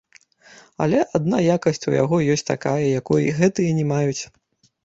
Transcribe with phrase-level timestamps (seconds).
[0.85, 4.21] Але адна якасць у яго ёсць такая, якой гэтыя не маюць.